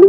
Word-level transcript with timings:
Hey, 0.00 0.06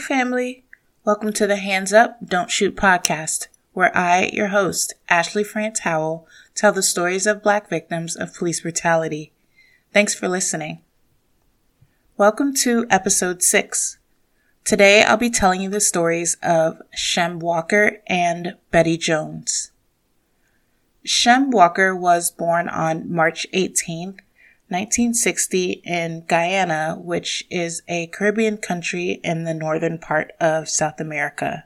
family. 0.00 0.64
Welcome 1.04 1.32
to 1.34 1.46
the 1.46 1.54
Hands 1.54 1.92
Up, 1.92 2.18
Don't 2.24 2.50
Shoot 2.50 2.74
podcast, 2.74 3.46
where 3.74 3.96
I, 3.96 4.30
your 4.32 4.48
host, 4.48 4.94
Ashley 5.08 5.44
France 5.44 5.80
Howell, 5.80 6.26
tell 6.54 6.72
the 6.72 6.82
stories 6.82 7.26
of 7.26 7.42
Black 7.42 7.68
victims 7.68 8.16
of 8.16 8.34
police 8.34 8.60
brutality. 8.60 9.32
Thanks 9.92 10.14
for 10.14 10.28
listening. 10.28 10.82
Welcome 12.16 12.54
to 12.56 12.86
episode 12.90 13.42
6. 13.42 13.98
Today 14.64 15.02
I'll 15.02 15.16
be 15.16 15.30
telling 15.30 15.62
you 15.62 15.70
the 15.70 15.80
stories 15.80 16.36
of 16.42 16.82
Shem 16.94 17.38
Walker 17.38 18.02
and 18.06 18.56
Betty 18.70 18.96
Jones. 18.96 19.72
Shem 21.02 21.50
Walker 21.50 21.96
was 21.96 22.30
born 22.30 22.68
on 22.68 23.10
March 23.10 23.46
18th, 23.54 24.20
1960 24.68 25.82
in 25.84 26.24
Guyana, 26.28 26.96
which 27.00 27.44
is 27.50 27.82
a 27.88 28.08
Caribbean 28.08 28.58
country 28.58 29.20
in 29.24 29.44
the 29.44 29.54
northern 29.54 29.98
part 29.98 30.32
of 30.38 30.68
South 30.68 31.00
America. 31.00 31.64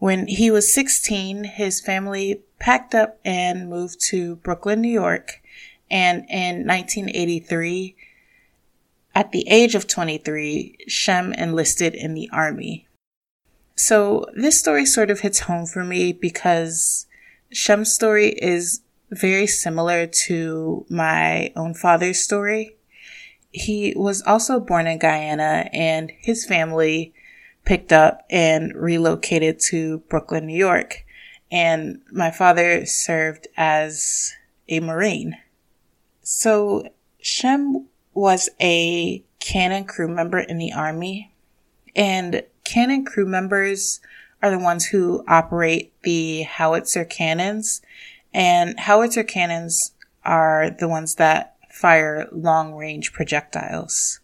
When 0.00 0.28
he 0.28 0.50
was 0.50 0.72
16, 0.72 1.44
his 1.44 1.78
family 1.78 2.42
packed 2.58 2.94
up 2.94 3.20
and 3.22 3.68
moved 3.68 4.00
to 4.06 4.36
Brooklyn, 4.36 4.80
New 4.80 4.88
York, 4.88 5.42
and 5.90 6.24
in 6.30 6.66
1983, 6.66 7.94
at 9.14 9.30
the 9.30 9.46
age 9.46 9.74
of 9.74 9.86
23, 9.86 10.78
Shem 10.88 11.34
enlisted 11.34 11.94
in 11.94 12.14
the 12.14 12.30
army. 12.32 12.88
So 13.76 14.24
this 14.34 14.58
story 14.58 14.86
sort 14.86 15.10
of 15.10 15.20
hits 15.20 15.40
home 15.40 15.66
for 15.66 15.84
me 15.84 16.14
because 16.14 17.06
Shem's 17.52 17.92
story 17.92 18.30
is 18.30 18.80
very 19.10 19.46
similar 19.46 20.06
to 20.06 20.86
my 20.88 21.52
own 21.54 21.74
father's 21.74 22.20
story. 22.20 22.74
He 23.52 23.92
was 23.94 24.22
also 24.22 24.60
born 24.60 24.86
in 24.86 24.98
Guyana 24.98 25.68
and 25.74 26.10
his 26.20 26.46
family 26.46 27.12
picked 27.64 27.92
up 27.92 28.22
and 28.30 28.74
relocated 28.74 29.60
to 29.68 29.98
Brooklyn, 30.08 30.46
New 30.46 30.56
York. 30.56 31.04
And 31.50 32.00
my 32.12 32.30
father 32.30 32.86
served 32.86 33.48
as 33.56 34.32
a 34.68 34.80
Marine. 34.80 35.36
So 36.22 36.88
Shem 37.20 37.88
was 38.14 38.48
a 38.60 39.24
cannon 39.40 39.84
crew 39.84 40.08
member 40.08 40.38
in 40.38 40.58
the 40.58 40.72
Army 40.72 41.32
and 41.96 42.42
cannon 42.64 43.04
crew 43.04 43.26
members 43.26 44.00
are 44.42 44.50
the 44.50 44.58
ones 44.58 44.86
who 44.86 45.24
operate 45.26 45.92
the 46.02 46.42
howitzer 46.42 47.04
cannons 47.04 47.82
and 48.32 48.78
howitzer 48.78 49.24
cannons 49.24 49.92
are 50.24 50.70
the 50.70 50.88
ones 50.88 51.16
that 51.16 51.56
fire 51.70 52.28
long 52.30 52.74
range 52.74 53.12
projectiles. 53.12 54.20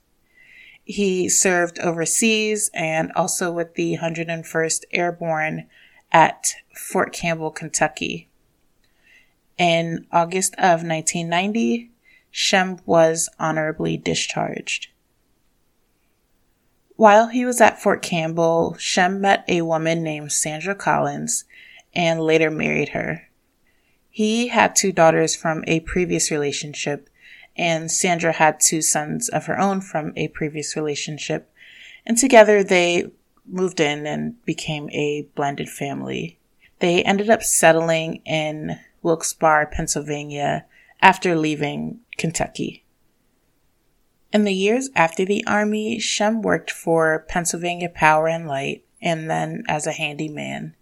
He 0.86 1.28
served 1.28 1.80
overseas 1.80 2.70
and 2.72 3.10
also 3.16 3.50
with 3.50 3.74
the 3.74 3.98
101st 4.00 4.84
Airborne 4.92 5.66
at 6.12 6.54
Fort 6.76 7.12
Campbell, 7.12 7.50
Kentucky. 7.50 8.28
In 9.58 10.06
August 10.12 10.54
of 10.54 10.84
1990, 10.84 11.90
Shem 12.30 12.78
was 12.86 13.28
honorably 13.40 13.96
discharged. 13.96 14.88
While 16.94 17.28
he 17.28 17.44
was 17.44 17.60
at 17.60 17.82
Fort 17.82 18.00
Campbell, 18.00 18.76
Shem 18.78 19.20
met 19.20 19.44
a 19.48 19.62
woman 19.62 20.04
named 20.04 20.30
Sandra 20.30 20.76
Collins 20.76 21.44
and 21.94 22.20
later 22.20 22.50
married 22.50 22.90
her. 22.90 23.28
He 24.08 24.48
had 24.48 24.76
two 24.76 24.92
daughters 24.92 25.34
from 25.34 25.64
a 25.66 25.80
previous 25.80 26.30
relationship, 26.30 27.10
and 27.56 27.90
Sandra 27.90 28.32
had 28.32 28.60
two 28.60 28.82
sons 28.82 29.28
of 29.28 29.46
her 29.46 29.58
own 29.58 29.80
from 29.80 30.12
a 30.16 30.28
previous 30.28 30.76
relationship. 30.76 31.50
And 32.04 32.18
together 32.18 32.62
they 32.62 33.10
moved 33.46 33.80
in 33.80 34.06
and 34.06 34.42
became 34.44 34.90
a 34.90 35.28
blended 35.34 35.68
family. 35.68 36.38
They 36.80 37.02
ended 37.02 37.30
up 37.30 37.42
settling 37.42 38.22
in 38.24 38.78
Wilkes-Barre, 39.02 39.66
Pennsylvania 39.66 40.66
after 41.00 41.36
leaving 41.36 42.00
Kentucky. 42.18 42.84
In 44.32 44.44
the 44.44 44.52
years 44.52 44.90
after 44.94 45.24
the 45.24 45.46
Army, 45.46 45.98
Shem 45.98 46.42
worked 46.42 46.70
for 46.70 47.24
Pennsylvania 47.28 47.88
Power 47.88 48.28
and 48.28 48.46
Light 48.46 48.84
and 49.00 49.30
then 49.30 49.62
as 49.68 49.86
a 49.86 49.92
handyman. 49.92 50.74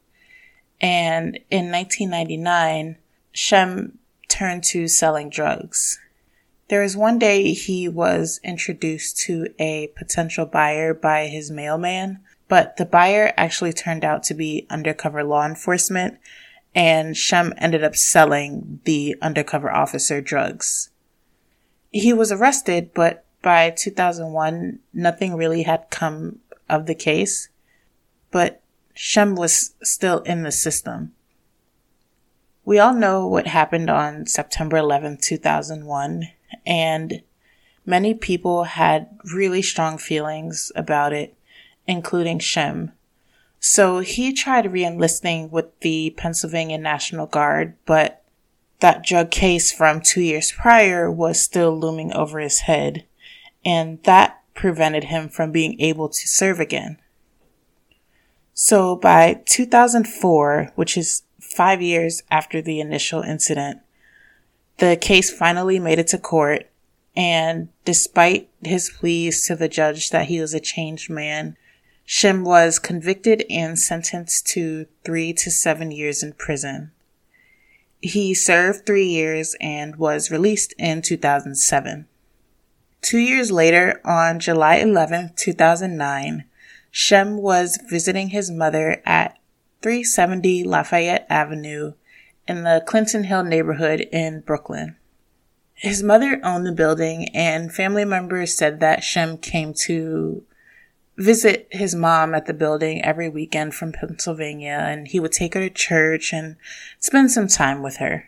And 0.81 1.39
in 1.51 1.71
1999, 1.71 2.97
Shem 3.33 3.99
turned 4.29 4.65
to 4.65 4.89
selling 4.89 5.31
drugs. 5.31 6.01
There 6.69 6.83
was 6.83 6.97
one 6.97 7.19
day 7.19 7.53
he 7.53 7.89
was 7.89 8.41
introduced 8.43 9.19
to 9.21 9.49
a 9.59 9.89
potential 9.97 10.47
buyer 10.47 10.95
by 10.95 11.27
his 11.27 11.51
mailman, 11.51 12.21
but 12.49 12.79
the 12.79 12.87
buyer 12.87 13.35
actually 13.37 13.73
turned 13.73 14.05
out 14.05 14.23
to 14.25 14.35
be 14.35 14.67
undercover 14.71 15.23
law 15.23 15.45
enforcement, 15.45 16.19
and 16.75 17.17
Shem 17.17 17.53
ended 17.59 17.85
up 17.85 17.95
selling 17.95 18.81
the 18.85 19.17
undercover 19.21 19.71
officer 19.71 20.23
drugs. 20.23 20.89
He 21.91 22.13
was 22.13 22.33
arrested, 22.33 22.93
but 22.95 23.25
by 23.43 23.71
2001, 23.71 24.79
nothing 24.95 25.35
really 25.35 25.65
had 25.65 25.91
come 25.91 26.41
of 26.69 26.87
the 26.87 26.95
case, 26.95 27.51
but 28.31 28.63
Shem 28.95 29.35
was 29.35 29.75
still 29.83 30.21
in 30.21 30.43
the 30.43 30.51
system. 30.51 31.13
We 32.65 32.79
all 32.79 32.95
know 32.95 33.27
what 33.27 33.47
happened 33.47 33.91
on 33.91 34.27
September 34.27 34.79
11th, 34.79 35.21
2001, 35.21 36.31
and 36.67 37.23
many 37.87 38.15
people 38.15 38.65
had 38.65 39.09
really 39.33 39.63
strong 39.63 39.99
feelings 39.99 40.73
about 40.75 41.13
it, 41.13 41.37
including 41.87 42.39
Shem. 42.39 42.93
So 43.61 44.01
he 44.01 44.33
tried 44.33 44.67
reenlisting 44.67 45.51
with 45.51 45.79
the 45.81 46.11
Pennsylvania 46.17 46.79
National 46.79 47.27
Guard, 47.27 47.77
but 47.87 48.23
that 48.81 49.05
drug 49.05 49.31
case 49.31 49.73
from 49.73 50.01
two 50.01 50.21
years 50.21 50.53
prior 50.53 51.11
was 51.11 51.41
still 51.41 51.79
looming 51.79 52.13
over 52.13 52.41
his 52.41 52.61
head, 52.61 53.07
and 53.65 54.03
that 54.03 54.43
prevented 54.55 55.05
him 55.05 55.29
from 55.29 55.53
being 55.53 55.81
able 55.81 56.09
to 56.09 56.29
serve 56.29 56.61
again. 56.61 56.99
So 58.53 58.97
by 58.97 59.43
2004, 59.47 60.73
which 60.75 60.97
is 60.97 61.23
five 61.41 61.83
years 61.83 62.23
after 62.31 62.61
the 62.63 62.81
initial 62.81 63.23
incident, 63.23 63.81
the 64.79 64.97
case 64.97 65.31
finally 65.31 65.79
made 65.79 65.99
it 65.99 66.09
to 66.09 66.19
court. 66.19 66.69
And 67.17 67.69
despite 67.85 68.49
his 68.63 68.91
pleas 68.91 69.47
to 69.47 69.55
the 69.55 69.69
judge 69.69 70.11
that 70.11 70.27
he 70.27 70.41
was 70.41 70.53
a 70.53 70.61
changed 70.61 71.09
man, 71.09 71.57
Shem 72.05 72.45
was 72.45 72.79
convicted 72.79 73.45
and 73.49 73.79
sentenced 73.79 74.47
to 74.49 74.87
three 75.05 75.33
to 75.35 75.51
seven 75.51 75.91
years 75.91 76.23
in 76.23 76.33
prison. 76.35 76.91
He 78.01 78.35
served 78.35 78.85
three 78.85 79.07
years 79.07 79.57
and 79.61 79.97
was 79.97 80.31
released 80.31 80.75
in 80.77 81.01
2007. 81.01 82.07
Two 83.01 83.19
years 83.19 83.51
later, 83.51 84.01
on 84.05 84.41
July 84.41 84.77
11, 84.77 85.33
2009, 85.37 86.45
Shem 86.91 87.39
was 87.39 87.79
visiting 87.89 88.29
his 88.29 88.51
mother 88.51 89.03
at 89.07 89.39
370 89.83 90.65
Lafayette 90.65 91.27
Avenue 91.31 91.95
in 92.47 92.65
the 92.65 92.83
Clinton 92.87 93.25
Hill 93.25 93.45
neighborhood 93.45 94.01
in 94.13 94.41
Brooklyn. 94.41 94.97
His 95.75 96.03
mother 96.03 96.41
owned 96.45 96.67
the 96.67 96.73
building 96.73 97.29
and 97.35 97.75
family 97.75 98.05
members 98.05 98.57
said 98.57 98.81
that 98.81 99.03
Shem 99.03 99.39
came 99.39 99.75
to 99.87 100.45
visit 101.17 101.69
his 101.71 101.95
mom 101.95 102.35
at 102.35 102.47
the 102.47 102.55
building 102.55 103.05
every 103.05 103.29
weekend 103.29 103.75
from 103.75 103.93
Pennsylvania 103.93 104.79
and 104.81 105.09
he 105.09 105.21
would 105.21 105.33
take 105.33 105.55
her 105.55 105.61
to 105.61 105.71
church 105.71 106.33
and 106.33 106.57
spend 106.99 107.31
some 107.31 107.49
time 107.49 107.83
with 107.83 107.97
her. 107.97 108.25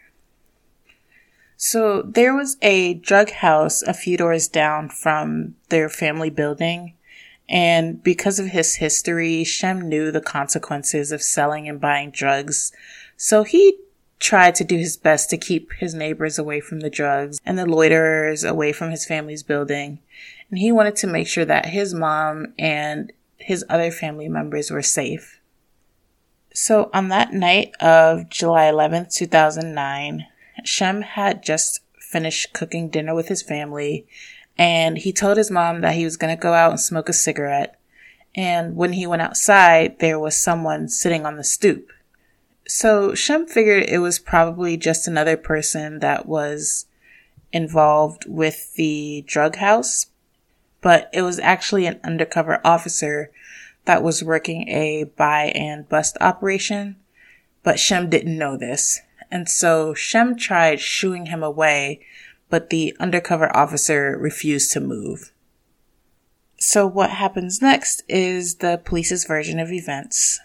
So 1.57 2.03
there 2.03 2.35
was 2.35 2.59
a 2.61 2.95
drug 2.95 3.31
house 3.31 3.83
a 3.83 3.95
few 3.95 4.17
doors 4.17 4.49
down 4.49 4.89
from 4.89 5.55
their 5.69 5.89
family 5.89 6.31
building 6.31 6.95
and 7.49 8.03
because 8.03 8.39
of 8.39 8.47
his 8.47 8.77
history, 8.77 9.45
Shem 9.45 9.89
knew 9.89 10.11
the 10.11 10.21
consequences 10.21 11.13
of 11.13 11.23
selling 11.23 11.69
and 11.69 11.81
buying 11.81 12.11
drugs. 12.11 12.73
So 13.17 13.45
he 13.45 13.79
tried 14.19 14.55
to 14.57 14.65
do 14.65 14.77
his 14.77 14.97
best 14.97 15.31
to 15.31 15.37
keep 15.37 15.73
his 15.75 15.95
neighbors 15.95 16.39
away 16.39 16.61
from 16.61 16.81
the 16.81 16.91
drugs 16.91 17.39
and 17.45 17.59
the 17.59 17.67
loiterers 17.67 18.45
away 18.45 18.73
from 18.73 18.91
his 18.91 19.05
family's 19.05 19.43
building. 19.43 19.99
And 20.51 20.59
he 20.59 20.73
wanted 20.73 20.97
to 20.97 21.07
make 21.07 21.29
sure 21.29 21.45
that 21.45 21.67
his 21.67 21.93
mom 21.93 22.55
and 22.59 23.13
his 23.37 23.65
other 23.69 23.91
family 23.91 24.29
members 24.29 24.71
were 24.71 24.83
safe. 24.83 25.41
So 26.55 26.91
on 26.95 27.09
that 27.09 27.33
night 27.33 27.75
of 27.81 28.31
July 28.31 28.71
11th, 28.71 29.13
2009, 29.15 30.27
Shem 30.65 31.03
had 31.03 31.43
just 31.43 31.81
finished 32.01 32.53
cooking 32.53 32.89
dinner 32.89 33.15
with 33.15 33.29
his 33.29 33.43
family 33.43 34.07
and 34.59 34.97
he 34.97 35.13
told 35.13 35.37
his 35.37 35.51
mom 35.51 35.83
that 35.83 35.95
he 35.95 36.05
was 36.05 36.17
going 36.17 36.35
to 36.35 36.41
go 36.41 36.55
out 36.55 36.71
and 36.71 36.81
smoke 36.81 37.09
a 37.09 37.13
cigarette. 37.13 37.79
And 38.35 38.77
when 38.77 38.95
he 38.95 39.07
went 39.07 39.23
outside, 39.23 39.99
there 39.99 40.19
was 40.19 40.37
someone 40.37 40.89
sitting 40.89 41.27
on 41.27 41.37
the 41.37 41.45
stoop. 41.45 41.91
So 42.67 43.15
Shem 43.15 43.47
figured 43.47 43.85
it 43.85 43.99
was 43.99 44.19
probably 44.19 44.77
just 44.77 45.07
another 45.07 45.37
person 45.37 46.01
that 46.01 46.27
was 46.27 46.87
involved 47.53 48.25
with 48.27 48.75
the 48.75 49.25
drug 49.27 49.57
house, 49.57 50.07
but 50.81 51.09
it 51.13 51.23
was 51.23 51.39
actually 51.39 51.87
an 51.87 52.01
undercover 52.03 52.61
officer 52.65 53.31
that 53.85 54.03
was 54.03 54.23
working 54.23 54.69
a 54.69 55.05
buy 55.05 55.53
and 55.55 55.89
bust 55.89 56.17
operation. 56.21 56.97
But 57.63 57.79
Shem 57.79 58.11
didn't 58.11 58.37
know 58.37 58.57
this. 58.57 59.01
And 59.31 59.49
so 59.49 59.95
Shem 59.95 60.37
tried 60.37 60.81
shooing 60.81 61.27
him 61.27 61.43
away 61.43 62.01
but 62.49 62.71
the 62.71 62.97
undercover 63.01 63.55
officer 63.57 64.17
refused 64.19 64.73
to 64.73 64.81
move. 64.81 65.33
So 66.59 66.87
what 66.87 67.11
happens 67.11 67.61
next 67.61 68.03
is 68.09 68.57
the 68.57 68.81
police's 68.83 69.25
version 69.25 69.59
of 69.59 69.73
events. 69.73 70.41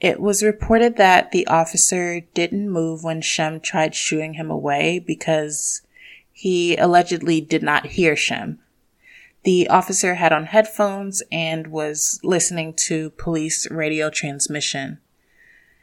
It 0.00 0.18
was 0.18 0.42
reported 0.42 0.96
that 0.96 1.30
the 1.30 1.46
officer 1.46 2.20
didn't 2.32 2.70
move 2.70 3.04
when 3.04 3.20
Shem 3.20 3.60
tried 3.60 3.94
shooing 3.94 4.34
him 4.34 4.50
away 4.50 4.98
because 4.98 5.82
he 6.32 6.74
allegedly 6.76 7.42
did 7.42 7.62
not 7.62 7.86
hear 7.86 8.16
Shem. 8.16 8.60
The 9.42 9.68
officer 9.68 10.14
had 10.14 10.32
on 10.32 10.46
headphones 10.46 11.22
and 11.30 11.66
was 11.66 12.18
listening 12.22 12.74
to 12.74 13.10
police 13.10 13.70
radio 13.70 14.08
transmission. 14.08 14.98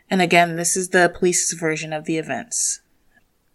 And 0.10 0.22
again, 0.22 0.56
this 0.56 0.76
is 0.76 0.90
the 0.90 1.14
police's 1.14 1.58
version 1.58 1.94
of 1.94 2.06
the 2.06 2.18
events. 2.18 2.82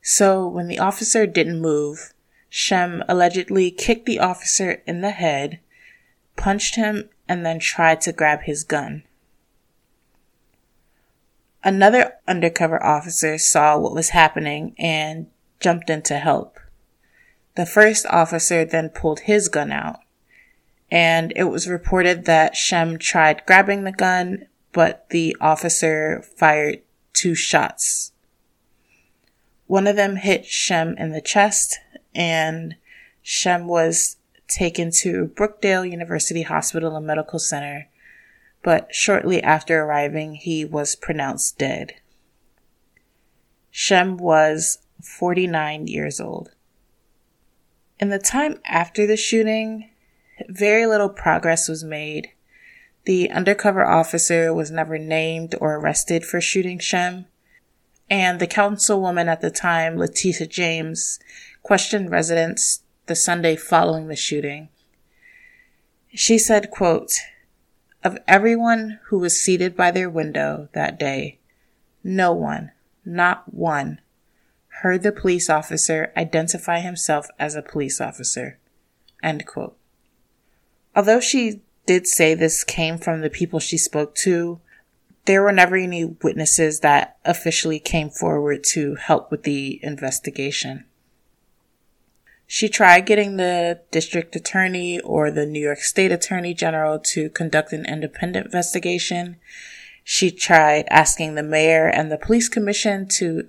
So 0.00 0.46
when 0.46 0.68
the 0.68 0.78
officer 0.78 1.26
didn't 1.26 1.60
move, 1.60 2.12
Shem 2.48 3.02
allegedly 3.08 3.70
kicked 3.70 4.06
the 4.06 4.20
officer 4.20 4.82
in 4.86 5.00
the 5.00 5.10
head, 5.10 5.58
punched 6.36 6.76
him, 6.76 7.08
and 7.28 7.46
then 7.46 7.58
tried 7.58 8.00
to 8.02 8.12
grab 8.12 8.42
his 8.42 8.62
gun. 8.62 9.04
Another 11.64 12.14
undercover 12.26 12.82
officer 12.82 13.38
saw 13.38 13.78
what 13.78 13.94
was 13.94 14.10
happening 14.10 14.74
and 14.78 15.28
jumped 15.60 15.90
in 15.90 16.02
to 16.02 16.18
help. 16.18 16.58
The 17.54 17.66
first 17.66 18.06
officer 18.06 18.64
then 18.64 18.88
pulled 18.88 19.20
his 19.20 19.48
gun 19.48 19.70
out, 19.70 20.00
and 20.90 21.32
it 21.36 21.44
was 21.44 21.68
reported 21.68 22.24
that 22.24 22.56
Shem 22.56 22.98
tried 22.98 23.46
grabbing 23.46 23.84
the 23.84 23.92
gun, 23.92 24.46
but 24.72 25.08
the 25.10 25.36
officer 25.40 26.22
fired 26.36 26.82
two 27.12 27.34
shots 27.34 28.12
one 29.72 29.86
of 29.86 29.96
them 29.96 30.16
hit 30.16 30.44
Shem 30.44 30.94
in 30.98 31.12
the 31.12 31.22
chest, 31.22 31.78
and 32.14 32.76
Shem 33.22 33.66
was 33.66 34.18
taken 34.46 34.90
to 34.98 35.30
Brookdale 35.34 35.90
University 35.90 36.42
Hospital 36.42 36.94
and 36.94 37.06
Medical 37.06 37.38
Center, 37.38 37.88
but 38.62 38.94
shortly 38.94 39.42
after 39.42 39.82
arriving, 39.82 40.34
he 40.34 40.64
was 40.64 40.94
pronounced 40.94 41.58
dead. 41.58 41.94
Shem 43.70 44.16
was 44.16 44.78
49 45.02 45.86
years 45.86 46.20
old. 46.20 46.50
In 47.98 48.08
the 48.10 48.18
time 48.18 48.60
after 48.64 49.06
the 49.06 49.16
shooting, 49.16 49.90
very 50.48 50.86
little 50.86 51.08
progress 51.08 51.68
was 51.68 51.84
made. 51.84 52.30
The 53.04 53.30
undercover 53.30 53.84
officer 53.84 54.54
was 54.54 54.70
never 54.70 54.98
named 54.98 55.54
or 55.60 55.76
arrested 55.76 56.24
for 56.24 56.40
shooting 56.40 56.78
Shem, 56.78 57.26
and 58.08 58.38
the 58.38 58.46
councilwoman 58.46 59.26
at 59.26 59.40
the 59.40 59.50
time, 59.50 59.96
Letitia 59.96 60.46
James, 60.46 61.18
questioned 61.62 62.10
residents 62.10 62.82
the 63.06 63.14
Sunday 63.16 63.56
following 63.56 64.08
the 64.08 64.16
shooting. 64.16 64.68
She 66.14 66.38
said, 66.38 66.70
quote, 66.70 67.12
of 68.04 68.18
everyone 68.26 68.98
who 69.04 69.18
was 69.18 69.40
seated 69.40 69.76
by 69.76 69.90
their 69.90 70.10
window 70.10 70.68
that 70.72 70.98
day, 70.98 71.38
no 72.02 72.32
one, 72.32 72.72
not 73.04 73.52
one, 73.52 74.00
heard 74.80 75.02
the 75.02 75.12
police 75.12 75.48
officer 75.48 76.12
identify 76.16 76.80
himself 76.80 77.28
as 77.38 77.54
a 77.54 77.62
police 77.62 78.00
officer. 78.00 78.58
Although 80.96 81.20
she 81.20 81.62
did 81.86 82.06
say 82.06 82.34
this 82.34 82.64
came 82.64 82.98
from 82.98 83.20
the 83.20 83.30
people 83.30 83.60
she 83.60 83.78
spoke 83.78 84.14
to, 84.16 84.60
there 85.24 85.42
were 85.42 85.52
never 85.52 85.76
any 85.76 86.04
witnesses 86.04 86.80
that 86.80 87.18
officially 87.24 87.78
came 87.78 88.10
forward 88.10 88.64
to 88.64 88.96
help 88.96 89.30
with 89.30 89.44
the 89.44 89.78
investigation. 89.82 90.84
She 92.54 92.68
tried 92.68 93.06
getting 93.06 93.38
the 93.38 93.80
district 93.90 94.36
attorney 94.36 95.00
or 95.00 95.30
the 95.30 95.46
New 95.46 95.58
York 95.58 95.78
State 95.78 96.12
Attorney 96.12 96.52
General 96.52 96.98
to 96.98 97.30
conduct 97.30 97.72
an 97.72 97.86
independent 97.86 98.44
investigation. 98.44 99.36
She 100.04 100.30
tried 100.30 100.84
asking 100.90 101.34
the 101.34 101.42
mayor 101.42 101.86
and 101.86 102.12
the 102.12 102.18
police 102.18 102.50
commission 102.50 103.08
to 103.12 103.48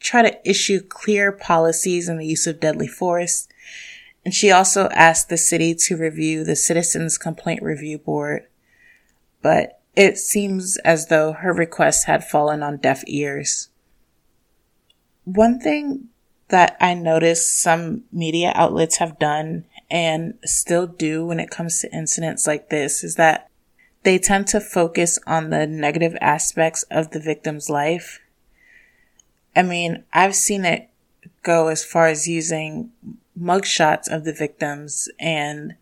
try 0.00 0.20
to 0.20 0.38
issue 0.48 0.82
clear 0.82 1.32
policies 1.32 2.10
in 2.10 2.18
the 2.18 2.26
use 2.26 2.46
of 2.46 2.60
deadly 2.60 2.86
force. 2.86 3.48
And 4.22 4.34
she 4.34 4.50
also 4.50 4.90
asked 4.90 5.30
the 5.30 5.38
city 5.38 5.74
to 5.86 5.96
review 5.96 6.44
the 6.44 6.56
Citizens 6.56 7.16
Complaint 7.16 7.62
Review 7.62 7.96
Board. 7.96 8.42
But 9.40 9.80
it 9.96 10.18
seems 10.18 10.76
as 10.84 11.06
though 11.06 11.32
her 11.32 11.54
requests 11.54 12.04
had 12.04 12.22
fallen 12.22 12.62
on 12.62 12.76
deaf 12.76 13.02
ears. 13.06 13.70
One 15.24 15.58
thing 15.58 16.09
that 16.50 16.76
I 16.80 16.94
noticed 16.94 17.60
some 17.60 18.04
media 18.12 18.52
outlets 18.54 18.98
have 18.98 19.18
done 19.18 19.64
and 19.90 20.34
still 20.44 20.86
do 20.86 21.26
when 21.26 21.40
it 21.40 21.50
comes 21.50 21.80
to 21.80 21.92
incidents 21.92 22.46
like 22.46 22.70
this 22.70 23.02
is 23.02 23.16
that 23.16 23.48
they 24.02 24.18
tend 24.18 24.46
to 24.48 24.60
focus 24.60 25.18
on 25.26 25.50
the 25.50 25.66
negative 25.66 26.16
aspects 26.20 26.84
of 26.90 27.10
the 27.10 27.20
victim's 27.20 27.68
life. 27.68 28.20
I 29.54 29.62
mean, 29.62 30.04
I've 30.12 30.36
seen 30.36 30.64
it 30.64 30.88
go 31.42 31.68
as 31.68 31.84
far 31.84 32.06
as 32.06 32.28
using 32.28 32.92
mugshots 33.38 34.08
of 34.08 34.24
the 34.24 34.32
victims 34.32 35.08
and 35.18 35.74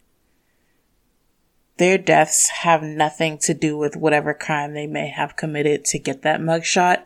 their 1.76 1.96
deaths 1.96 2.48
have 2.48 2.82
nothing 2.82 3.38
to 3.38 3.54
do 3.54 3.78
with 3.78 3.96
whatever 3.96 4.34
crime 4.34 4.74
they 4.74 4.86
may 4.86 5.08
have 5.08 5.36
committed 5.36 5.84
to 5.86 5.98
get 5.98 6.22
that 6.22 6.40
mugshot. 6.40 7.04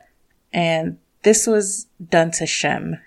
And 0.53 0.99
this 1.23 1.47
was 1.47 1.88
done 2.03 2.31
to 2.32 2.47
Shem. 2.47 2.99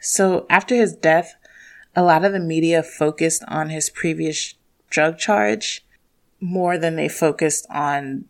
So 0.00 0.46
after 0.48 0.74
his 0.74 0.94
death, 0.94 1.36
a 1.94 2.02
lot 2.02 2.24
of 2.24 2.32
the 2.32 2.40
media 2.40 2.82
focused 2.82 3.44
on 3.46 3.68
his 3.68 3.90
previous 3.90 4.54
drug 4.88 5.18
charge 5.18 5.84
more 6.40 6.78
than 6.78 6.96
they 6.96 7.08
focused 7.08 7.66
on 7.70 8.24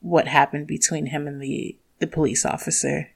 what 0.00 0.28
happened 0.28 0.66
between 0.66 1.06
him 1.06 1.26
and 1.26 1.40
the, 1.40 1.78
the 2.00 2.06
police 2.06 2.44
officer. 2.44 3.10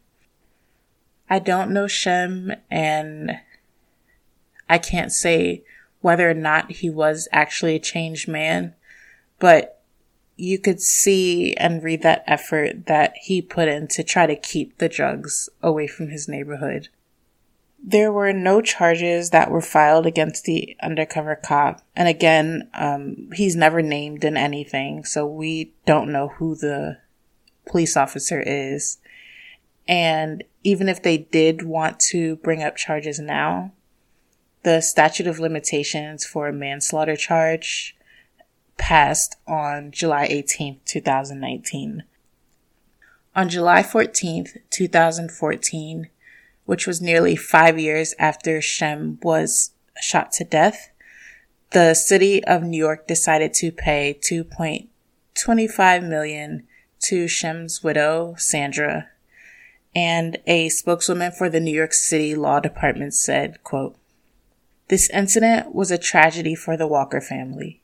I 1.29 1.39
don't 1.39 1.73
know 1.73 1.87
Shem 1.87 2.53
and 2.71 3.33
I 4.69 4.79
can't 4.79 5.13
say 5.13 5.65
whether 6.01 6.29
or 6.29 6.35
not 6.35 6.71
he 6.73 6.91
was 6.91 7.29
actually 7.33 7.77
a 7.77 7.81
changed 7.81 8.29
man, 8.29 8.75
but 9.39 9.83
you 10.37 10.59
could 10.59 10.81
see 10.81 11.55
and 11.55 11.83
read 11.83 12.03
that 12.03 12.25
effort 12.27 12.87
that 12.87 13.15
he 13.23 13.41
put 13.41 13.69
in 13.69 13.87
to 13.89 14.03
try 14.03 14.27
to 14.27 14.37
keep 14.37 14.79
the 14.79 14.89
drugs 14.89 15.49
away 15.63 15.87
from 15.87 16.09
his 16.09 16.29
neighborhood. 16.29 16.89
There 17.85 18.13
were 18.13 18.33
no 18.33 18.61
charges 18.61 19.31
that 19.31 19.51
were 19.51 19.61
filed 19.61 20.07
against 20.07 20.45
the 20.45 20.77
undercover 20.81 21.35
cop. 21.35 21.83
And 21.97 22.09
again, 22.09 22.71
um, 22.75 23.31
he's 23.35 23.57
never 23.57 23.83
named 23.83 24.25
in 24.25 24.37
anything, 24.37 25.05
so 25.05 25.27
we 25.27 25.73
don't 25.85 26.13
know 26.13 26.29
who 26.29 26.55
the 26.55 26.99
police 27.67 27.97
officer 27.97 28.41
is. 28.41 28.99
And 29.89 30.45
even 30.63 30.89
if 30.89 31.03
they 31.03 31.19
did 31.19 31.63
want 31.63 31.99
to 32.11 32.37
bring 32.37 32.63
up 32.63 32.77
charges 32.77 33.19
now, 33.19 33.73
the 34.63 34.81
statute 34.81 35.27
of 35.27 35.41
limitations 35.41 36.25
for 36.25 36.47
a 36.47 36.53
manslaughter 36.53 37.17
charge 37.17 37.97
passed 38.77 39.37
on 39.47 39.91
July 39.91 40.29
18th, 40.29 40.79
2019. 40.85 42.05
On 43.35 43.49
July 43.49 43.83
14th, 43.83 44.59
2014, 44.71 46.09
which 46.65 46.87
was 46.87 47.01
nearly 47.01 47.37
five 47.37 47.79
years 47.79 48.15
after 48.19 48.61
Shem 48.61 49.19
was 49.23 49.73
shot 50.01 50.33
to 50.33 50.45
death, 50.45 50.91
the 51.71 51.95
city 51.95 52.45
of 52.45 52.63
New 52.63 52.79
York 52.79 53.07
decided 53.07 53.55
to 53.55 53.73
pay 53.73 54.19
2.25 54.21 56.09
million 56.09 56.67
to 57.01 57.27
Shem's 57.27 57.83
widow, 57.83 58.35
Sandra, 58.39 59.09
and 59.95 60.39
a 60.47 60.69
spokeswoman 60.69 61.33
for 61.33 61.49
the 61.49 61.61
New 61.61 61.75
York 61.75 61.93
City 61.93 62.35
Law 62.35 62.61
Department 62.61 63.15
said, 63.15 63.63
quote, 63.65 63.97
this 64.89 65.09
incident 65.11 65.75
was 65.75 65.91
a 65.91 65.99
tragedy 65.99 66.55
for 66.55 66.77
the 66.77 66.87
Walker 66.87 67.21
family. 67.21 67.81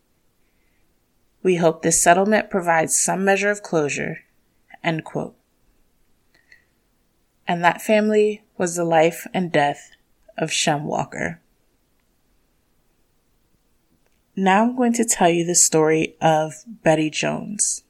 We 1.43 1.57
hope 1.57 1.83
this 1.83 2.03
settlement 2.03 2.51
provides 2.51 2.99
some 2.99 3.25
measure 3.25 3.51
of 3.51 3.63
closure. 3.63 4.25
End 4.85 5.05
quote. 5.05 5.35
And 7.47 7.65
that 7.65 7.81
family 7.81 8.43
was 8.59 8.77
the 8.77 8.85
life 8.85 9.27
and 9.33 9.53
death 9.53 9.93
of 10.37 10.53
Shem 10.53 10.85
Walker. 10.85 11.41
Now 14.37 14.63
I'm 14.63 14.77
going 14.77 14.93
to 14.95 15.05
tell 15.05 15.31
you 15.31 15.45
the 15.45 15.55
story 15.55 16.17
of 16.21 16.53
Betty 16.67 17.11
Jones. 17.11 17.83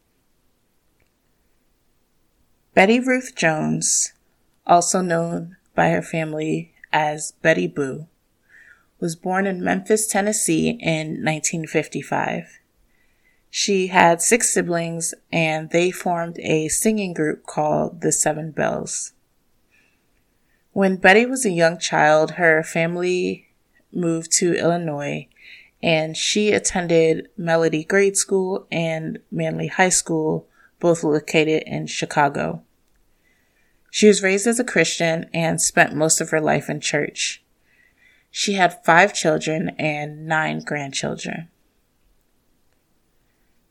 Betty 2.75 3.01
Ruth 3.01 3.35
Jones, 3.35 4.13
also 4.67 5.01
known 5.01 5.57
by 5.75 5.89
her 5.91 6.03
family 6.03 6.73
as 6.93 7.33
Betty 7.43 7.67
Boo, 7.67 8.07
was 9.01 9.17
born 9.17 9.47
in 9.47 9.63
Memphis, 9.63 10.07
Tennessee 10.07 10.71
in 10.71 11.23
1955. 11.25 12.59
She 13.51 13.89
had 13.89 14.21
six 14.21 14.53
siblings 14.53 15.15
and 15.33 15.71
they 15.71 15.91
formed 15.91 16.39
a 16.41 16.69
singing 16.69 17.15
group 17.15 17.47
called 17.47 18.01
the 18.01 18.13
Seven 18.13 18.51
Bells. 18.53 19.13
When 20.73 20.97
Betty 20.97 21.27
was 21.27 21.45
a 21.45 21.51
young 21.51 21.79
child, 21.79 22.33
her 22.33 22.63
family 22.63 23.49
moved 23.93 24.31
to 24.33 24.55
Illinois 24.55 25.29
and 25.83 26.17
she 26.17 26.53
attended 26.53 27.29
Melody 27.37 27.85
Grade 27.85 28.17
School 28.17 28.67
and 28.71 29.19
Manley 29.31 29.69
High 29.69 29.89
School, 29.91 30.49
both 30.81 31.05
located 31.05 31.63
in 31.67 31.87
Chicago. 31.87 32.63
She 33.91 34.07
was 34.09 34.23
raised 34.23 34.47
as 34.47 34.59
a 34.59 34.65
Christian 34.65 35.31
and 35.33 35.61
spent 35.61 35.95
most 35.95 36.21
of 36.21 36.31
her 36.31 36.41
life 36.41 36.69
in 36.69 36.81
church. 36.81 37.43
She 38.31 38.55
had 38.55 38.85
five 38.85 39.15
children 39.15 39.71
and 39.79 40.27
nine 40.27 40.61
grandchildren. 40.61 41.49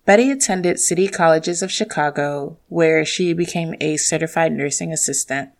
Betty 0.05 0.31
attended 0.31 0.79
City 0.79 1.09
Colleges 1.09 1.61
of 1.61 1.71
Chicago, 1.71 2.57
where 2.69 3.03
she 3.03 3.33
became 3.33 3.75
a 3.81 3.97
certified 3.97 4.53
nursing 4.53 4.93
assistant. 4.93 5.51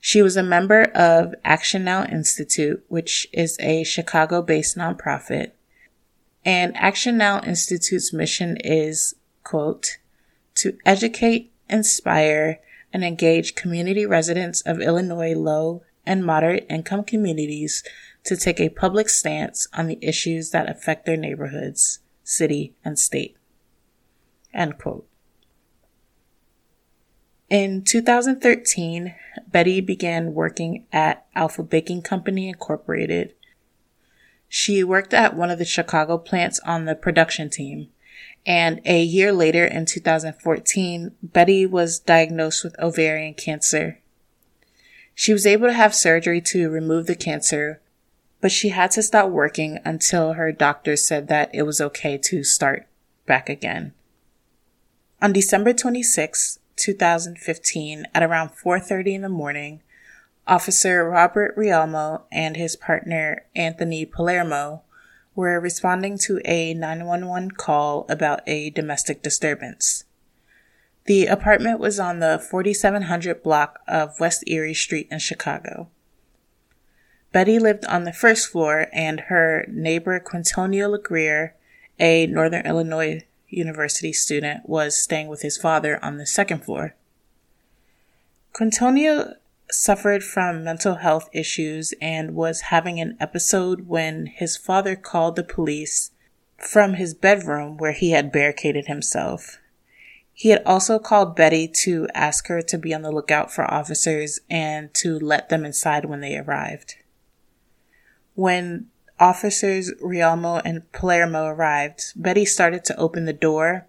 She 0.00 0.22
was 0.22 0.36
a 0.36 0.42
member 0.42 0.84
of 0.94 1.34
Action 1.44 1.84
Now 1.84 2.04
Institute, 2.04 2.82
which 2.88 3.28
is 3.32 3.58
a 3.60 3.84
Chicago 3.84 4.40
based 4.40 4.76
nonprofit. 4.76 5.52
And 6.44 6.74
Action 6.76 7.18
Now 7.18 7.42
Institute's 7.42 8.12
mission 8.12 8.56
is, 8.56 9.14
quote, 9.44 9.98
to 10.56 10.78
educate, 10.86 11.52
inspire, 11.68 12.60
and 12.92 13.04
engage 13.04 13.54
community 13.54 14.06
residents 14.06 14.62
of 14.62 14.80
Illinois 14.80 15.34
low 15.34 15.82
and 16.06 16.24
moderate 16.24 16.66
income 16.70 17.04
communities 17.04 17.84
to 18.24 18.36
take 18.36 18.58
a 18.58 18.70
public 18.70 19.08
stance 19.08 19.68
on 19.74 19.86
the 19.86 19.98
issues 20.00 20.50
that 20.50 20.68
affect 20.68 21.04
their 21.04 21.16
neighborhoods, 21.16 22.00
city, 22.24 22.74
and 22.84 22.98
state. 22.98 23.36
End 24.52 24.78
quote. 24.78 25.09
In 27.50 27.82
2013, 27.82 29.12
Betty 29.48 29.80
began 29.80 30.34
working 30.34 30.86
at 30.92 31.26
Alpha 31.34 31.64
Baking 31.64 32.02
Company 32.02 32.48
Incorporated. 32.48 33.34
She 34.48 34.84
worked 34.84 35.12
at 35.12 35.36
one 35.36 35.50
of 35.50 35.58
the 35.58 35.64
Chicago 35.64 36.16
plants 36.16 36.60
on 36.60 36.84
the 36.84 36.94
production 36.94 37.50
team. 37.50 37.88
And 38.46 38.80
a 38.84 39.02
year 39.02 39.32
later 39.32 39.64
in 39.64 39.84
2014, 39.84 41.10
Betty 41.24 41.66
was 41.66 41.98
diagnosed 41.98 42.62
with 42.62 42.78
ovarian 42.78 43.34
cancer. 43.34 43.98
She 45.12 45.32
was 45.32 45.44
able 45.44 45.66
to 45.66 45.74
have 45.74 45.92
surgery 45.92 46.40
to 46.42 46.70
remove 46.70 47.06
the 47.06 47.16
cancer, 47.16 47.80
but 48.40 48.52
she 48.52 48.68
had 48.68 48.92
to 48.92 49.02
stop 49.02 49.28
working 49.28 49.80
until 49.84 50.34
her 50.34 50.52
doctor 50.52 50.94
said 50.94 51.26
that 51.26 51.50
it 51.52 51.62
was 51.62 51.80
okay 51.80 52.16
to 52.16 52.44
start 52.44 52.86
back 53.26 53.48
again. 53.48 53.92
On 55.20 55.32
December 55.32 55.72
26, 55.72 56.60
2015, 56.80 58.06
at 58.14 58.22
around 58.22 58.50
4:30 58.50 59.14
in 59.14 59.22
the 59.22 59.28
morning, 59.28 59.82
Officer 60.46 61.08
Robert 61.08 61.54
Rialmo 61.56 62.22
and 62.32 62.56
his 62.56 62.74
partner 62.74 63.44
Anthony 63.54 64.04
Palermo 64.04 64.82
were 65.34 65.60
responding 65.60 66.18
to 66.18 66.40
a 66.44 66.74
911 66.74 67.52
call 67.52 68.06
about 68.08 68.40
a 68.46 68.70
domestic 68.70 69.22
disturbance. 69.22 70.04
The 71.04 71.26
apartment 71.26 71.78
was 71.78 72.00
on 72.00 72.18
the 72.18 72.38
4700 72.38 73.42
block 73.42 73.80
of 73.86 74.18
West 74.20 74.44
Erie 74.46 74.74
Street 74.74 75.08
in 75.10 75.18
Chicago. 75.18 75.88
Betty 77.32 77.58
lived 77.58 77.84
on 77.84 78.04
the 78.04 78.12
first 78.12 78.48
floor 78.48 78.88
and 78.92 79.20
her 79.28 79.64
neighbor 79.68 80.18
Quintonio 80.18 80.88
LeGrier, 80.88 81.52
a 81.98 82.26
Northern 82.26 82.66
Illinois 82.66 83.22
University 83.50 84.12
student, 84.12 84.68
was 84.68 84.96
staying 84.96 85.28
with 85.28 85.42
his 85.42 85.58
father 85.58 86.02
on 86.04 86.16
the 86.16 86.26
second 86.26 86.64
floor. 86.64 86.94
Quintonio 88.52 89.34
suffered 89.70 90.24
from 90.24 90.64
mental 90.64 90.96
health 90.96 91.28
issues 91.32 91.94
and 92.00 92.34
was 92.34 92.62
having 92.62 93.00
an 93.00 93.16
episode 93.20 93.86
when 93.86 94.26
his 94.26 94.56
father 94.56 94.96
called 94.96 95.36
the 95.36 95.44
police 95.44 96.10
from 96.58 96.94
his 96.94 97.14
bedroom 97.14 97.76
where 97.76 97.92
he 97.92 98.10
had 98.10 98.32
barricaded 98.32 98.86
himself. 98.86 99.58
He 100.32 100.50
had 100.50 100.62
also 100.64 100.98
called 100.98 101.36
Betty 101.36 101.68
to 101.82 102.08
ask 102.14 102.48
her 102.48 102.62
to 102.62 102.78
be 102.78 102.94
on 102.94 103.02
the 103.02 103.12
lookout 103.12 103.52
for 103.52 103.70
officers 103.70 104.40
and 104.48 104.92
to 104.94 105.18
let 105.18 105.48
them 105.48 105.64
inside 105.64 106.06
when 106.06 106.20
they 106.20 106.36
arrived. 106.36 106.96
When 108.34 108.89
officers 109.20 109.92
Rialmo 110.00 110.62
and 110.64 110.90
Palermo 110.92 111.44
arrived, 111.44 112.12
Betty 112.16 112.44
started 112.44 112.84
to 112.86 112.96
open 112.96 113.26
the 113.26 113.32
door, 113.32 113.86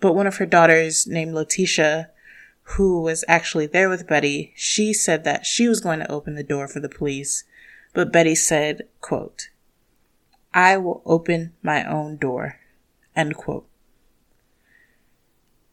but 0.00 0.14
one 0.14 0.26
of 0.26 0.36
her 0.36 0.46
daughters, 0.46 1.06
named 1.06 1.32
Letitia, 1.32 2.10
who 2.62 3.00
was 3.00 3.24
actually 3.28 3.66
there 3.66 3.88
with 3.88 4.06
Betty, 4.06 4.52
she 4.54 4.92
said 4.92 5.24
that 5.24 5.46
she 5.46 5.68
was 5.68 5.80
going 5.80 6.00
to 6.00 6.10
open 6.10 6.34
the 6.34 6.42
door 6.42 6.68
for 6.68 6.80
the 6.80 6.88
police, 6.88 7.44
but 7.94 8.12
Betty 8.12 8.34
said, 8.34 8.82
quote, 9.00 9.48
I 10.52 10.76
will 10.76 11.02
open 11.06 11.52
my 11.62 11.84
own 11.84 12.16
door, 12.16 12.58
end 13.16 13.36
quote. 13.36 13.66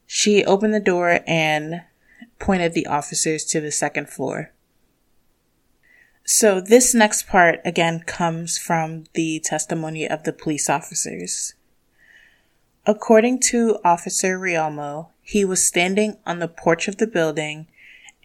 She 0.06 0.46
opened 0.46 0.74
the 0.74 0.80
door 0.80 1.20
and 1.28 1.84
pointed 2.40 2.74
the 2.74 2.88
officers 2.88 3.44
to 3.46 3.60
the 3.60 3.72
second 3.72 4.10
floor. 4.10 4.52
So 6.28 6.60
this 6.60 6.96
next 6.96 7.28
part 7.28 7.62
again 7.64 8.00
comes 8.00 8.58
from 8.58 9.04
the 9.14 9.40
testimony 9.40 10.10
of 10.10 10.24
the 10.24 10.34
police 10.34 10.72
officers. 10.72 11.54
According 12.88 13.42
to 13.52 13.78
Officer 13.86 14.40
Rialmo, 14.40 15.10
he 15.22 15.46
was 15.46 15.64
standing 15.64 16.18
on 16.26 16.40
the 16.40 16.48
porch 16.48 16.88
of 16.88 16.98
the 16.98 17.06
building 17.06 17.68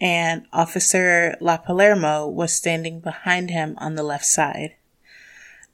and 0.00 0.46
Officer 0.50 1.36
La 1.40 1.58
Palermo 1.58 2.26
was 2.26 2.54
standing 2.54 3.00
behind 3.00 3.50
him 3.50 3.74
on 3.76 3.96
the 3.96 4.02
left 4.02 4.24
side. 4.24 4.76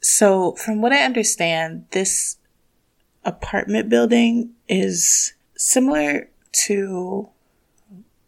So 0.00 0.52
from 0.56 0.83
what 0.83 0.92
I 0.92 1.04
understand, 1.04 1.87
this 1.92 2.38
apartment 3.25 3.88
building 3.88 4.50
is 4.68 5.35
similar 5.56 6.28
to 6.64 7.28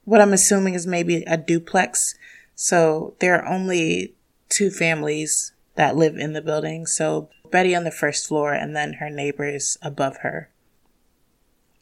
what 0.05 0.21
I'm 0.21 0.33
assuming 0.33 0.75
is 0.75 0.87
maybe 0.87 1.25
a 1.27 1.37
duplex 1.37 2.15
so 2.61 3.15
there 3.21 3.41
are 3.41 3.47
only 3.47 4.15
two 4.49 4.69
families 4.69 5.53
that 5.77 5.95
live 5.95 6.17
in 6.17 6.33
the 6.33 6.43
building. 6.43 6.87
So 6.87 7.29
Betty 7.53 7.73
on 7.73 7.85
the 7.85 7.93
first 7.93 8.27
floor 8.27 8.53
and 8.53 8.75
then 8.75 8.95
her 8.95 9.09
neighbors 9.09 9.79
above 9.81 10.19
her. 10.23 10.51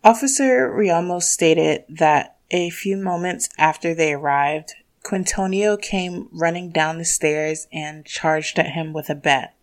Officer 0.04 0.70
Rialmo 0.70 1.18
stated 1.18 1.84
that 1.88 2.36
a 2.50 2.68
few 2.68 2.98
moments 2.98 3.48
after 3.56 3.94
they 3.94 4.12
arrived, 4.12 4.74
Quintonio 5.02 5.78
came 5.78 6.28
running 6.30 6.72
down 6.72 6.98
the 6.98 7.06
stairs 7.06 7.68
and 7.72 8.04
charged 8.04 8.58
at 8.58 8.72
him 8.72 8.92
with 8.92 9.08
a 9.08 9.14
bat. 9.14 9.54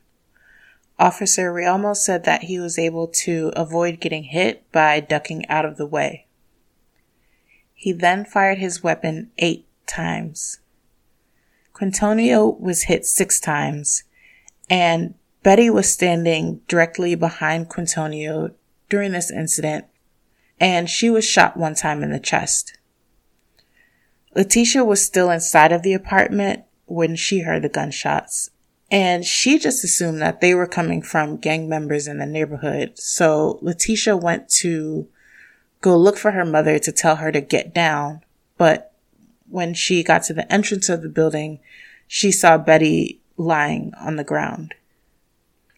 Officer 0.98 1.54
Rialmo 1.54 1.94
said 1.94 2.24
that 2.24 2.46
he 2.46 2.58
was 2.58 2.80
able 2.80 3.08
to 3.08 3.54
avoid 3.56 4.00
getting 4.00 4.24
hit 4.24 4.64
by 4.72 5.00
ducking 5.00 5.48
out 5.48 5.64
of 5.64 5.78
the 5.78 5.86
way. 5.86 6.26
He 7.76 7.92
then 7.92 8.26
fired 8.26 8.58
his 8.58 8.82
weapon 8.82 9.30
eight 9.38 9.68
times. 9.86 10.60
Quintonio 11.74 12.60
was 12.60 12.84
hit 12.84 13.06
six 13.06 13.40
times, 13.40 14.04
and 14.70 15.16
Betty 15.42 15.70
was 15.70 15.92
standing 15.92 16.62
directly 16.68 17.16
behind 17.16 17.70
Quintonio 17.70 18.54
during 18.90 19.12
this 19.12 19.32
incident, 19.32 19.86
and 20.60 20.90
she 20.90 21.10
was 21.10 21.26
shot 21.26 21.58
one 21.58 21.76
time 21.76 22.04
in 22.04 22.12
the 22.12 22.20
chest. 22.20 22.78
Letitia 24.36 24.86
was 24.86 25.04
still 25.04 25.30
inside 25.30 25.72
of 25.72 25.84
the 25.84 25.94
apartment 25.94 26.64
when 26.86 27.16
she 27.16 27.40
heard 27.40 27.64
the 27.64 27.70
gunshots, 27.70 28.52
and 28.92 29.26
she 29.26 29.58
just 29.58 29.84
assumed 29.84 30.22
that 30.22 30.42
they 30.42 30.54
were 30.54 30.68
coming 30.68 31.02
from 31.02 31.38
gang 31.38 31.68
members 31.68 32.08
in 32.08 32.20
the 32.20 32.26
neighborhood. 32.26 32.98
So 33.00 33.58
Letitia 33.62 34.16
went 34.16 34.50
to 34.62 35.08
go 35.82 35.98
look 35.98 36.18
for 36.18 36.32
her 36.32 36.46
mother 36.46 36.80
to 36.80 36.92
tell 36.92 37.18
her 37.18 37.32
to 37.32 37.42
get 37.42 37.74
down, 37.74 38.22
but 38.58 38.93
when 39.54 39.72
she 39.76 40.02
got 40.02 40.24
to 40.24 40.34
the 40.34 40.52
entrance 40.52 40.90
of 40.90 41.04
the 41.04 41.08
building, 41.08 41.60
she 42.08 42.32
saw 42.32 42.58
Betty 42.58 43.22
lying 43.38 43.94
on 44.02 44.16
the 44.16 44.24
ground. 44.24 44.74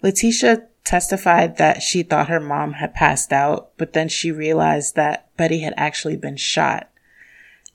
Letitia 0.02 0.64
testified 0.86 1.58
that 1.58 1.82
she 1.82 2.02
thought 2.02 2.30
her 2.30 2.40
mom 2.40 2.74
had 2.74 2.94
passed 2.94 3.34
out, 3.34 3.72
but 3.76 3.92
then 3.92 4.08
she 4.08 4.32
realized 4.32 4.96
that 4.96 5.28
Betty 5.36 5.60
had 5.60 5.74
actually 5.76 6.16
been 6.16 6.38
shot. 6.38 6.90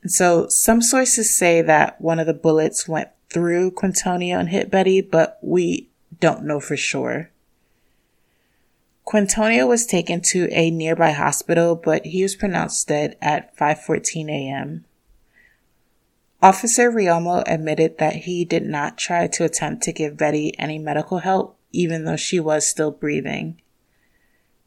And 0.00 0.10
so 0.10 0.48
some 0.48 0.80
sources 0.80 1.36
say 1.36 1.60
that 1.60 2.00
one 2.00 2.18
of 2.18 2.26
the 2.26 2.32
bullets 2.32 2.88
went 2.88 3.10
through 3.28 3.72
Quintonio 3.72 4.38
and 4.38 4.48
hit 4.48 4.70
Betty, 4.70 5.02
but 5.02 5.38
we 5.42 5.90
don't 6.18 6.44
know 6.44 6.60
for 6.60 6.78
sure. 6.78 7.28
Quintonio 9.04 9.66
was 9.66 9.84
taken 9.84 10.22
to 10.22 10.48
a 10.50 10.70
nearby 10.70 11.10
hospital, 11.10 11.76
but 11.76 12.06
he 12.06 12.22
was 12.22 12.36
pronounced 12.36 12.88
dead 12.88 13.18
at 13.20 13.54
5:14 13.54 14.30
a.m. 14.30 14.86
Officer 16.42 16.90
Rialmo 16.90 17.42
admitted 17.46 17.98
that 17.98 18.16
he 18.16 18.46
did 18.46 18.64
not 18.64 18.96
try 18.96 19.26
to 19.26 19.44
attempt 19.44 19.82
to 19.82 19.92
give 19.92 20.16
Betty 20.16 20.58
any 20.58 20.78
medical 20.78 21.18
help, 21.18 21.58
even 21.70 22.04
though 22.04 22.16
she 22.16 22.40
was 22.40 22.66
still 22.66 22.90
breathing. 22.90 23.60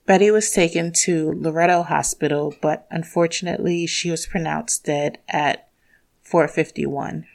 Betty 0.05 0.29
was 0.29 0.51
taken 0.51 0.91
to 0.91 1.31
Loretto 1.31 1.81
Hospital, 1.81 2.53
but 2.61 2.85
unfortunately 2.91 3.87
she 3.87 4.11
was 4.11 4.27
pronounced 4.27 4.85
dead 4.85 5.17
at 5.27 5.67
451. 6.21 7.25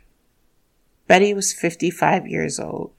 Betty 1.09 1.35
was 1.35 1.53
55 1.53 2.29
years 2.29 2.61
old. 2.61 2.93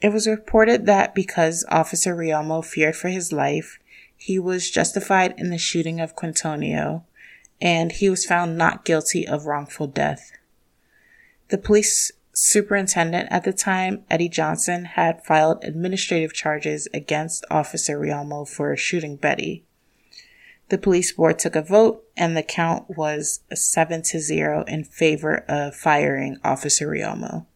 It 0.00 0.12
was 0.12 0.26
reported 0.26 0.86
that 0.86 1.14
because 1.14 1.64
Officer 1.68 2.14
Rialmo 2.16 2.62
feared 2.62 2.96
for 2.96 3.08
his 3.08 3.32
life, 3.32 3.78
he 4.16 4.38
was 4.38 4.70
justified 4.70 5.34
in 5.36 5.50
the 5.50 5.58
shooting 5.58 6.00
of 6.00 6.16
Quintonio, 6.16 7.04
and 7.60 7.92
he 7.92 8.10
was 8.10 8.26
found 8.26 8.56
not 8.56 8.84
guilty 8.84 9.26
of 9.26 9.46
wrongful 9.46 9.86
death. 9.86 10.32
The 11.48 11.58
police 11.58 12.12
superintendent 12.32 13.28
at 13.30 13.44
the 13.44 13.52
time, 13.52 14.04
Eddie 14.10 14.28
Johnson, 14.28 14.84
had 14.84 15.24
filed 15.24 15.64
administrative 15.64 16.34
charges 16.34 16.86
against 16.92 17.46
Officer 17.50 17.98
Rialmo 17.98 18.44
for 18.44 18.76
shooting 18.76 19.16
Betty. 19.16 19.64
The 20.68 20.78
police 20.78 21.12
board 21.12 21.38
took 21.38 21.56
a 21.56 21.62
vote 21.62 22.04
and 22.16 22.36
the 22.36 22.42
count 22.42 22.96
was 22.96 23.40
7 23.54 24.02
to 24.02 24.20
0 24.20 24.64
in 24.66 24.84
favor 24.84 25.44
of 25.48 25.76
firing 25.76 26.38
Officer 26.44 26.88
Rialmo. 26.88 27.46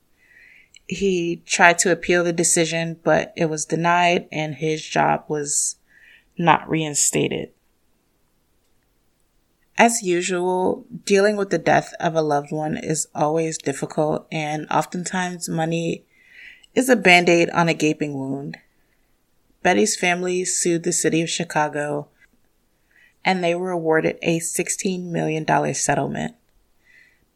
He 0.86 1.42
tried 1.44 1.78
to 1.80 1.92
appeal 1.92 2.24
the 2.24 2.32
decision, 2.32 2.98
but 3.02 3.32
it 3.36 3.46
was 3.46 3.64
denied 3.64 4.28
and 4.32 4.54
his 4.54 4.84
job 4.84 5.24
was 5.28 5.76
not 6.38 6.68
reinstated. 6.68 7.50
As 9.80 10.02
usual, 10.02 10.84
dealing 11.06 11.38
with 11.38 11.48
the 11.48 11.56
death 11.56 11.94
of 11.98 12.14
a 12.14 12.20
loved 12.20 12.52
one 12.52 12.76
is 12.76 13.08
always 13.14 13.56
difficult, 13.56 14.26
and 14.30 14.66
oftentimes 14.70 15.48
money 15.48 16.04
is 16.74 16.90
a 16.90 16.96
band 16.96 17.30
aid 17.30 17.48
on 17.48 17.70
a 17.70 17.72
gaping 17.72 18.12
wound. 18.12 18.58
Betty's 19.62 19.96
family 19.96 20.44
sued 20.44 20.82
the 20.82 20.92
city 20.92 21.22
of 21.22 21.30
Chicago, 21.30 22.08
and 23.24 23.42
they 23.42 23.54
were 23.54 23.70
awarded 23.70 24.18
a 24.20 24.40
$16 24.40 25.04
million 25.04 25.46
settlement. 25.72 26.34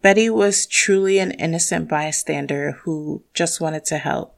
Betty 0.02 0.28
was 0.28 0.66
truly 0.66 1.18
an 1.18 1.30
innocent 1.30 1.88
bystander 1.88 2.72
who 2.82 3.22
just 3.32 3.58
wanted 3.58 3.86
to 3.86 3.96
help. 3.96 4.36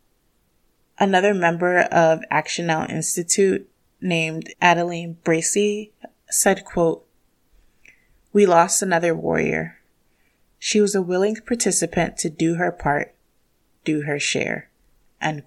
Another 0.96 1.34
member 1.34 1.80
of 1.80 2.20
Action 2.30 2.68
Now 2.68 2.86
Institute 2.86 3.68
named 4.00 4.54
Adeline 4.60 5.16
Bracy 5.24 5.92
said, 6.30 6.64
quote, 6.64 7.05
we 8.36 8.44
lost 8.44 8.82
another 8.82 9.14
warrior. 9.14 9.78
She 10.58 10.78
was 10.78 10.94
a 10.94 11.00
willing 11.00 11.36
participant 11.36 12.18
to 12.18 12.28
do 12.28 12.56
her 12.56 12.70
part, 12.70 13.14
do 13.82 14.02
her 14.02 14.20
share. 14.20 14.68
And 15.22 15.42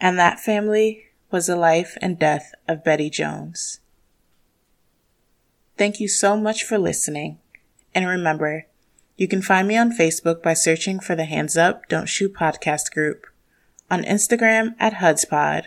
that 0.00 0.38
family 0.38 1.06
was 1.32 1.48
the 1.48 1.56
life 1.56 1.98
and 2.00 2.16
death 2.16 2.54
of 2.68 2.84
Betty 2.84 3.10
Jones. 3.10 3.80
Thank 5.76 5.98
you 5.98 6.06
so 6.06 6.36
much 6.36 6.62
for 6.62 6.78
listening. 6.78 7.40
And 7.92 8.06
remember, 8.06 8.66
you 9.16 9.26
can 9.26 9.42
find 9.42 9.66
me 9.66 9.76
on 9.76 9.98
Facebook 9.98 10.44
by 10.44 10.54
searching 10.54 11.00
for 11.00 11.16
the 11.16 11.24
Hands 11.24 11.56
Up, 11.56 11.88
Don't 11.88 12.08
Shoot 12.08 12.34
podcast 12.34 12.92
group, 12.92 13.26
on 13.90 14.04
Instagram 14.04 14.76
at 14.78 15.02
HUDSPod. 15.02 15.64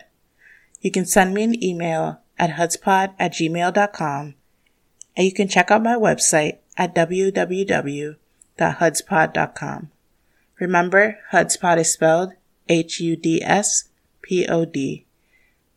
You 0.80 0.90
can 0.90 1.04
send 1.04 1.34
me 1.34 1.42
an 1.42 1.62
email 1.62 2.22
at 2.38 2.52
hudspod 2.52 3.12
at 3.18 3.34
gmail.com 3.34 4.36
and 5.16 5.26
you 5.26 5.32
can 5.32 5.48
check 5.48 5.70
out 5.70 5.82
my 5.82 5.94
website 5.94 6.58
at 6.76 6.94
www.hudspod.com. 6.94 9.90
Remember, 10.58 11.18
HUDspod 11.32 11.78
is 11.78 11.92
spelled 11.92 12.32
H-U-D-S-P-O-D. 12.68 13.86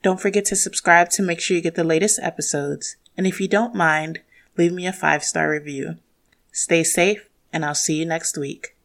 Don't 0.02 0.20
forget 0.20 0.46
to 0.46 0.56
subscribe 0.56 1.10
to 1.12 1.22
make 1.24 1.40
sure 1.40 1.56
you 1.56 1.64
get 1.64 1.76
the 1.76 1.84
latest 1.84 2.20
episodes. 2.22 2.98
And 3.18 3.26
if 3.26 3.40
you 3.40 3.48
don't 3.48 3.74
mind, 3.74 4.20
leave 4.58 4.74
me 4.74 4.86
a 4.86 4.94
five 4.94 5.24
star 5.24 5.50
review. 5.50 5.96
Stay 6.52 6.84
safe, 6.84 7.30
and 7.52 7.64
I'll 7.64 7.74
see 7.74 8.00
you 8.00 8.06
next 8.06 8.38
week. 8.38 8.76